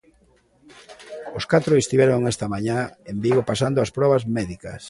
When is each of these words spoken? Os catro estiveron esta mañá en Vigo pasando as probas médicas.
Os 1.37 1.43
catro 1.51 1.73
estiveron 1.77 2.29
esta 2.33 2.51
mañá 2.53 2.77
en 3.11 3.17
Vigo 3.23 3.41
pasando 3.49 3.77
as 3.81 3.93
probas 3.97 4.23
médicas. 4.37 4.79